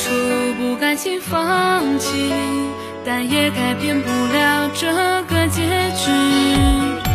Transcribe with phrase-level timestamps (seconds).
[0.00, 2.32] 不出不甘心放弃，
[3.04, 4.90] 但也改变不了这
[5.24, 5.60] 个结
[5.90, 6.10] 局。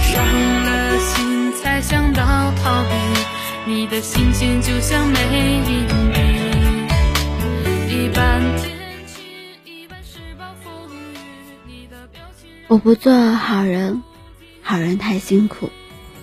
[0.03, 0.23] 伤
[0.63, 2.21] 了心才想到
[2.62, 2.91] 逃避，
[3.66, 5.17] 你的心情就像没
[5.67, 6.20] 硬币，
[7.90, 8.70] 一半天
[9.07, 9.26] 晴，
[9.65, 11.17] 一半是暴风雨。
[11.65, 14.04] 你的表情我不做好人，
[14.62, 15.70] 好人太辛苦；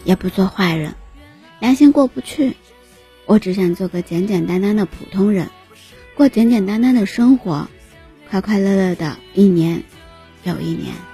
[0.05, 0.95] 也不做坏人，
[1.59, 2.57] 良心过不去。
[3.27, 5.51] 我只想做个简简单单的普通人，
[6.15, 7.69] 过简简单单的生活，
[8.31, 9.83] 快快乐乐的一年
[10.45, 11.12] 又一年。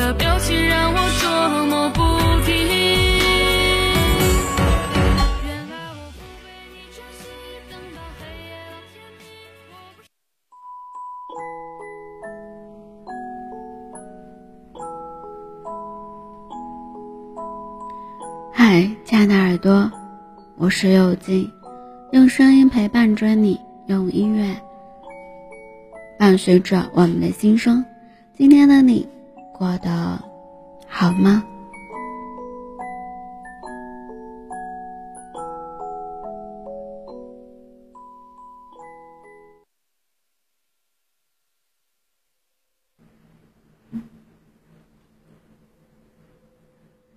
[0.00, 2.00] 的表情让我捉摸不
[2.46, 2.56] 定。
[18.54, 19.92] 嗨，亲爱的耳朵，
[20.56, 21.52] 我是右静，
[22.12, 24.56] 用声音陪伴着你，用音乐
[26.18, 27.84] 伴随着我们的心声。
[28.34, 29.06] 今天的你
[29.60, 30.18] 过得
[30.88, 31.44] 好吗？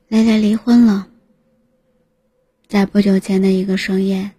[0.09, 1.07] 蕾蕾离婚了。
[2.67, 4.31] 在不久前的一个深夜，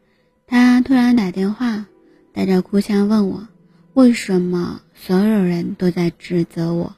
[0.47, 1.87] 他突然打电话，
[2.35, 3.49] 带着哭腔问我
[3.95, 6.95] ：“为什么所有人都在指责我？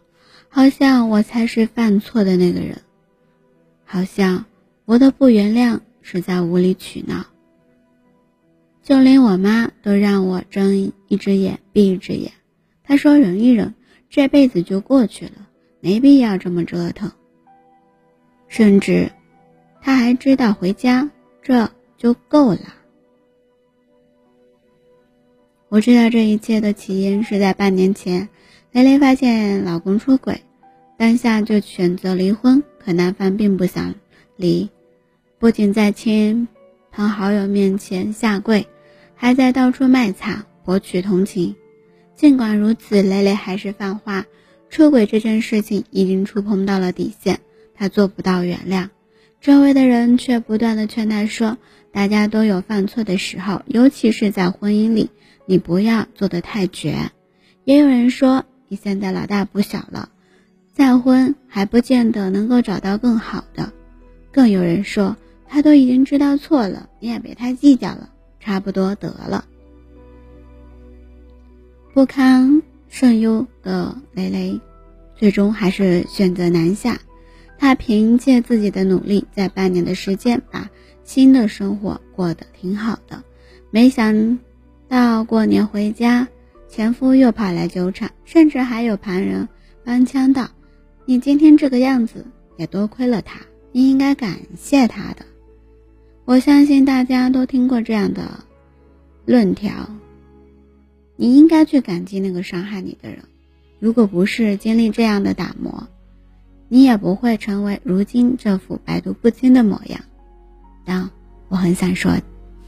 [0.56, 2.80] 好像我才是犯错的那个人，
[3.84, 4.46] 好像
[4.86, 7.26] 我的不原谅是在无理取闹。
[8.82, 12.32] 就连我妈都让我睁一只眼闭一只眼。
[12.82, 13.74] 她说忍一忍，
[14.08, 15.46] 这辈子就过去了，
[15.80, 17.12] 没必要这么折腾。
[18.48, 19.12] 甚至，
[19.82, 21.10] 她还知道回家。”
[21.44, 22.74] 这就够了。
[25.68, 28.30] 我知道这一切的起因是在半年前，
[28.72, 30.40] 蕾蕾发现老公出轨，
[30.96, 32.62] 当下就选择离婚。
[32.78, 33.94] 可男方并不想
[34.36, 34.70] 离，
[35.38, 36.46] 不仅在亲
[36.92, 38.68] 朋好友面前下跪，
[39.16, 41.56] 还在到处卖惨博取同情。
[42.14, 44.24] 尽管如此，蕾蕾还是犯话。
[44.70, 47.40] 出轨这件事情已经触碰到了底线，
[47.74, 48.88] 她做不到原谅。
[49.40, 51.58] 周围的人却不断的劝他说
[51.92, 55.10] ：“大家都有犯错的时候，尤其是在婚姻里，
[55.44, 57.10] 你不要做的太绝。”
[57.64, 60.08] 也有人说：“你现在老大不小了，
[60.76, 63.72] 再婚还不见得能够找到更好的。”
[64.30, 65.16] 更有人说
[65.48, 68.10] ：“他都已经知道错了，你也别太计较了，
[68.40, 69.46] 差不多得了。”
[71.94, 72.60] 不堪
[72.90, 74.60] 甚忧的蕾蕾，
[75.14, 77.00] 最终还是选择南下。
[77.58, 80.68] 她凭借自己的努力，在半年的时间把
[81.04, 83.24] 新的生活过得挺好的。
[83.70, 84.38] 没想
[84.90, 86.28] 到过年回家，
[86.68, 89.48] 前夫又跑来纠缠，甚至还有旁人
[89.82, 90.50] 帮腔道
[91.08, 92.26] ：“你今天这个样子，
[92.56, 95.24] 也多亏了他，你应该感谢他的。”
[96.26, 98.44] 我相信大家都听过这样的
[99.24, 99.88] 论调：
[101.14, 103.20] 你应该去感激那个伤害你的人，
[103.78, 105.86] 如果不是经历这样的打磨。
[106.68, 110.00] 你也不会成为如今这副百毒不侵的模样。
[110.84, 111.10] 但
[111.48, 112.16] 我很想说，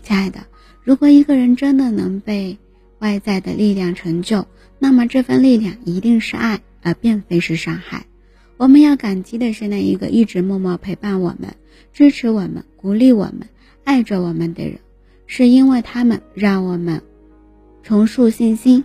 [0.04, 0.38] 亲爱的，
[0.84, 2.56] 如果一个人真的能被
[3.00, 4.46] 外在的力量成就，
[4.78, 8.06] 那么这份力量一定是爱，而并非是伤害。
[8.58, 11.54] 我们要感激的是那一个一直默默陪伴我们、
[11.94, 13.48] 支持我们、鼓励我们、
[13.84, 14.80] 爱着我们的人，
[15.26, 17.00] 是因为他们让我们
[17.82, 18.84] 重塑信心。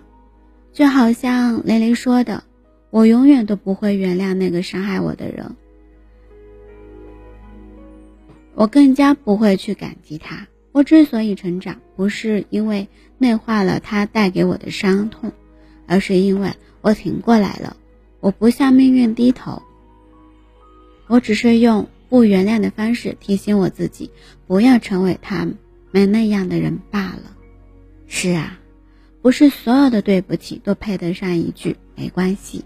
[0.72, 2.44] 就好像雷雷说的。
[2.90, 5.56] 我永远都不会原谅那个伤害我的人，
[8.54, 10.46] 我更加不会去感激他。
[10.70, 12.86] 我之所以成长，不是因为
[13.18, 15.32] 内化了他带给我的伤痛，
[15.88, 17.76] 而是因为我挺过来了。
[18.24, 19.62] 我不向命运低头，
[21.08, 24.10] 我只是用不原谅的方式提醒我自己，
[24.46, 25.46] 不要成为他
[25.90, 27.36] 们那样的人罢了。
[28.06, 28.58] 是啊，
[29.20, 32.64] 不是所有的对不起都配得上一句没关系。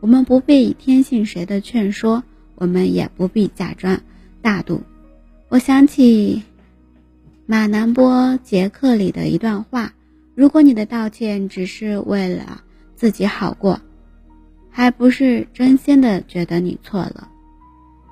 [0.00, 2.24] 我们不必听信谁的劝说，
[2.54, 4.00] 我们也不必假装
[4.40, 4.80] 大度。
[5.50, 6.44] 我想起
[7.44, 9.92] 马南波杰克里的一段话：
[10.34, 12.64] 如果你的道歉只是为了
[12.96, 13.82] 自己好过，
[14.78, 17.28] 还不是真心的觉得你错了，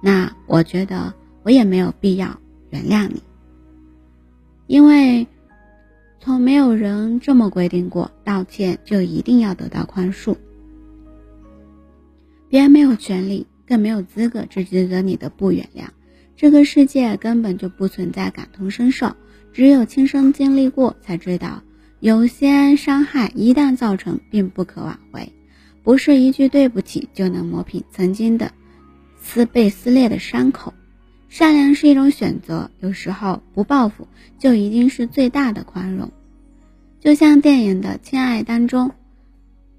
[0.03, 1.15] 那我觉得
[1.45, 2.41] 我也没有必要
[2.71, 3.23] 原谅你，
[4.67, 5.29] 因为
[6.19, 10.35] 从没有人这么规定过，道歉就一定要得到宽恕。
[12.49, 15.85] 别人没有权利，更没有资格指责你的不原谅。
[16.35, 19.15] 这个世界根本就不存在感同身受，
[19.53, 21.63] 只有亲身经历过才知道，
[22.01, 25.33] 有些伤害一旦造成，并不可挽回，
[25.87, 28.51] 不是一句对不起就能磨平曾经的
[29.21, 30.75] 撕被撕裂的伤口。
[31.29, 36.11] 善良是一种选择，有时候不报复就一定是最大的宽容。
[36.99, 38.91] 就像电影的《亲爱》当中。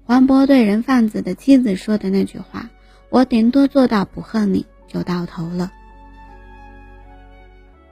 [0.02, 2.70] 黄渤对人贩子的妻子说的那句话
[3.12, 5.70] ：“我顶多做到不恨你就到头了。”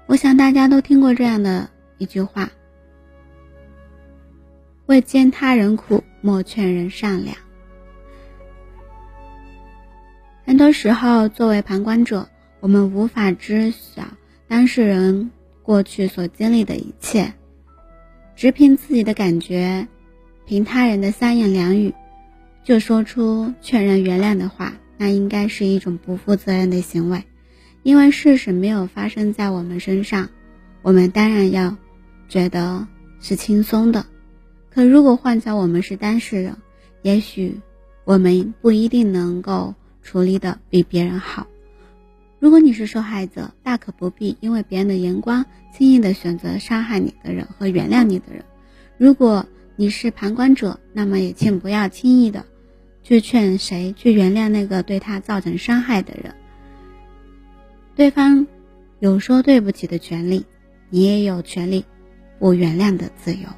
[0.09, 1.69] 我想大家都听过这样的
[1.99, 2.51] 一句话
[4.87, 7.37] ：“未见他人苦，莫劝人善良。”
[10.47, 12.29] 很多时候，作为旁观者，
[12.61, 14.05] 我们无法知晓
[14.47, 15.33] 当事人
[15.65, 17.35] 过去所经历的一切，
[18.37, 19.89] 只凭自己的感觉，
[20.47, 21.93] 凭他人的三言两语。
[22.63, 27.25] 就说出劝人原谅的话，那应该是一种不负责任的行为，
[27.83, 30.29] 因为事实没有发生在我们身上，
[30.83, 31.77] 我们当然要
[32.29, 32.87] 觉得
[33.19, 34.07] 是轻松的。
[34.71, 36.57] 可如果换做我们是当事人，
[37.03, 37.61] 也许
[38.05, 39.75] 我们不一定能够
[40.07, 41.49] 处理的比别人好。
[42.39, 45.45] 如果你是受害者，大可不必因为别人的眼光
[45.75, 48.45] 轻易的选择伤害你的人和原谅你的人。
[48.99, 49.45] 如果
[49.75, 52.45] 你是旁观者，那么也请不要轻易的。
[53.03, 56.35] 去劝谁去原谅那个对他造成伤害的人？
[57.95, 58.47] 对方
[58.99, 60.45] 有说对不起的权利，
[60.91, 61.85] 你也有权利
[62.39, 63.49] 不原谅的自由。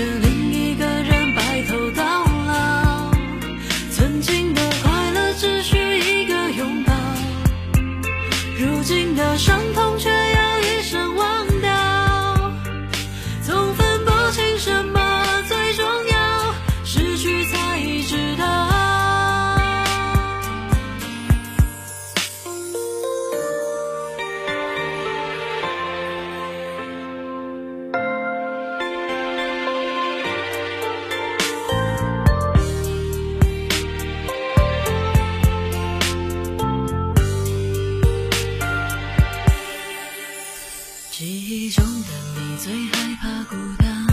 [0.00, 0.29] 却
[43.00, 44.06] 害怕孤单，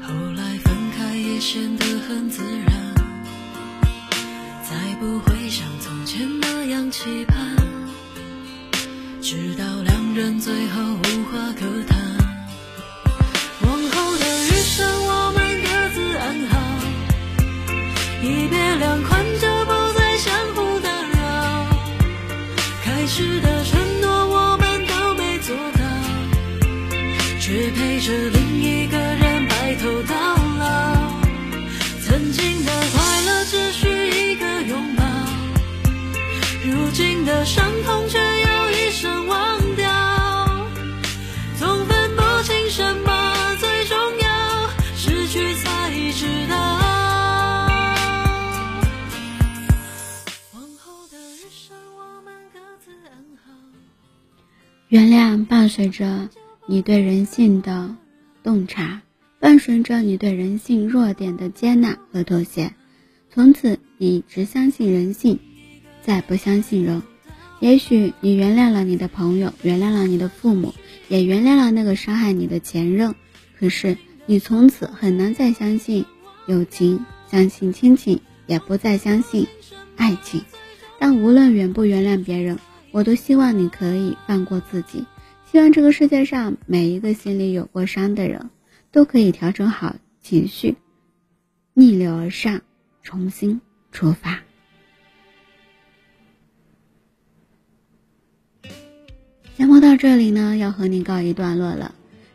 [0.00, 2.94] 后来分开也显得很自然，
[4.62, 7.56] 再不会像从前那样期盼，
[9.20, 12.05] 直到两人最后无话可谈。
[28.06, 30.14] 着另一个人白头到
[30.60, 31.10] 老。
[32.04, 35.02] 曾经的快乐，只需一个拥抱。
[36.64, 39.90] 如今的伤痛，却要一生忘掉。
[41.58, 46.56] 总分不清什么最重要，失去才知道。
[50.52, 53.50] 往后的日生，我们各自安好。
[54.90, 56.28] 原谅伴随着
[56.68, 57.94] 你对人性的
[58.42, 59.02] 洞察，
[59.38, 62.72] 伴随着你对人性弱点的接纳和妥协。
[63.30, 65.38] 从此，你只相信人性，
[66.02, 67.02] 再不相信人。
[67.60, 70.74] 也许你原谅了你的朋友，原谅了你的父母，
[71.06, 73.14] 也原谅了那个伤害你的前任。
[73.56, 73.96] 可是，
[74.26, 76.04] 你从此很难再相信
[76.48, 79.46] 友情，相信亲情，也不再相信
[79.94, 80.42] 爱情。
[80.98, 82.58] 但无论原不原谅别人，
[82.90, 85.04] 我都希望你可以放过自己。
[85.50, 88.50] 希望这个世界上每一个心里有过伤的人，
[88.90, 90.76] 都可以调整好情绪，
[91.72, 92.60] 逆流而上，
[93.02, 93.60] 重新
[93.92, 94.40] 出发。
[99.56, 101.94] 节目到这里呢，要和你告一段落了。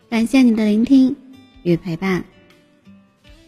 [0.09, 1.15] 感谢你的聆听
[1.61, 2.25] 与陪伴，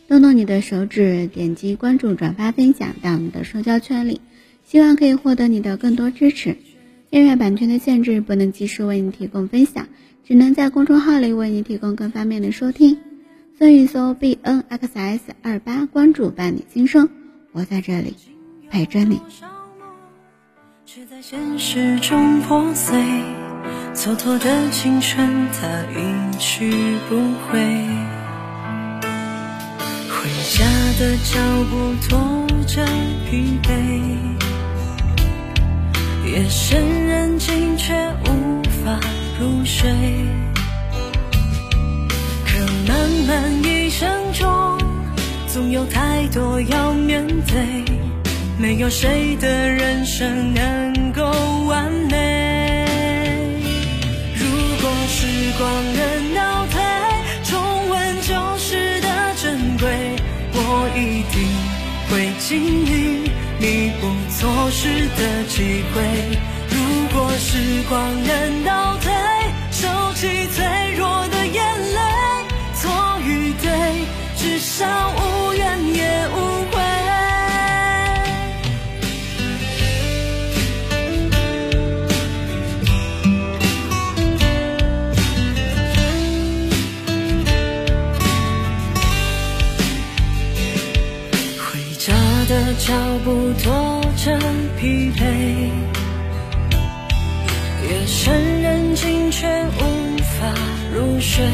[0.08, 4.22] 动动你的手指，点击关注、转发、分享到你的社交圈里，
[4.64, 6.58] 希望可以获得你的更多支持。
[7.14, 9.88] 音乐版权的限制，不能及时为你提供分享，
[10.26, 12.98] 只能在公众号里为你提供更方便的收听。
[13.60, 17.08] 搜一搜 b n x s 二八，关注伴你今生，
[17.52, 18.16] 我在这里
[18.72, 19.22] 陪着你。
[20.88, 22.98] 却在现实中破碎，
[23.94, 26.72] 蹉跎的青春它一去
[27.08, 27.16] 不
[27.46, 27.60] 回，
[30.10, 30.66] 回家
[30.98, 31.40] 的脚
[31.70, 32.84] 步拖着
[33.30, 33.70] 疲惫，
[36.34, 37.94] 夜深人静却
[38.26, 39.00] 无法
[39.40, 39.88] 入睡，
[42.44, 44.80] 可漫漫一生中，
[45.48, 47.86] 总有太多要面对。
[48.58, 51.22] 没有谁的人生能够
[51.68, 52.88] 完美。
[54.34, 54.44] 如
[54.82, 55.28] 果时
[55.60, 56.82] 光能倒退，
[57.44, 59.08] 重温旧时的
[59.40, 60.16] 珍贵，
[60.54, 61.46] 我一定
[62.10, 64.08] 会尽力弥补
[64.44, 66.04] 错失的机会。
[66.68, 69.10] 如果时光能倒退，
[69.72, 70.66] 收起脆
[70.98, 72.00] 弱的眼泪，
[72.76, 73.72] 错与对，
[74.36, 74.86] 至少
[92.80, 94.38] 脚步拖着
[94.80, 95.22] 疲惫，
[97.88, 100.54] 夜深人静却无法
[100.94, 101.46] 入睡。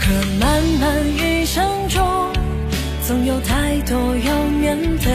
[0.00, 2.32] 可漫漫一生中，
[3.06, 5.12] 总有太多要面对，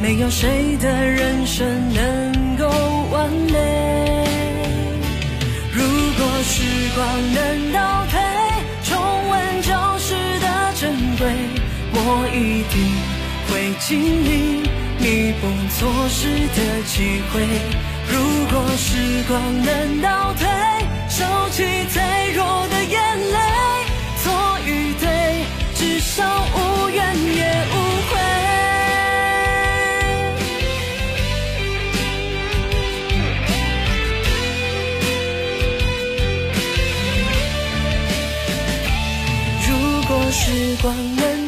[0.00, 2.68] 没有谁的人生能够
[3.12, 4.07] 完美。
[12.38, 12.78] 一定
[13.50, 14.62] 会经历
[15.00, 17.42] 弥补错失的机会。
[18.10, 18.14] 如
[18.46, 18.86] 果时
[19.26, 20.46] 光能倒退，
[21.08, 22.96] 收起脆弱的眼
[23.32, 23.38] 泪，
[24.22, 27.02] 错与对，至少无怨
[27.34, 27.42] 也
[27.72, 27.74] 无
[28.08, 28.12] 悔。
[39.66, 39.68] 如
[40.06, 41.47] 果时光能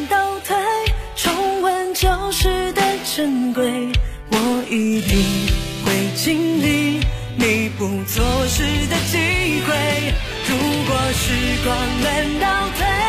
[6.21, 6.99] 会尽力
[7.35, 9.17] 弥补错失的机
[9.65, 10.13] 会。
[10.47, 11.25] 如果时
[11.63, 12.45] 光能倒
[12.77, 13.00] 退，